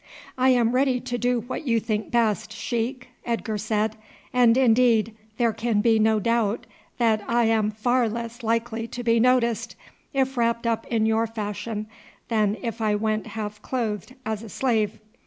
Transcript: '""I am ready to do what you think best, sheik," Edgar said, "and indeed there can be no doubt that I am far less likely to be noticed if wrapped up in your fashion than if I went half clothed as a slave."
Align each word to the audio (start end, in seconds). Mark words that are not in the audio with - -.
'""I 0.39 0.49
am 0.49 0.71
ready 0.71 0.99
to 0.99 1.17
do 1.19 1.41
what 1.41 1.67
you 1.67 1.79
think 1.79 2.09
best, 2.09 2.51
sheik," 2.51 3.09
Edgar 3.23 3.59
said, 3.59 3.97
"and 4.33 4.57
indeed 4.57 5.15
there 5.37 5.53
can 5.53 5.79
be 5.79 5.99
no 5.99 6.19
doubt 6.19 6.65
that 6.97 7.23
I 7.27 7.43
am 7.43 7.69
far 7.69 8.09
less 8.09 8.41
likely 8.41 8.87
to 8.87 9.03
be 9.03 9.19
noticed 9.19 9.75
if 10.11 10.37
wrapped 10.37 10.65
up 10.65 10.87
in 10.87 11.05
your 11.05 11.27
fashion 11.27 11.85
than 12.29 12.57
if 12.63 12.81
I 12.81 12.95
went 12.95 13.27
half 13.37 13.61
clothed 13.61 14.15
as 14.25 14.41
a 14.41 14.49
slave." 14.49 14.97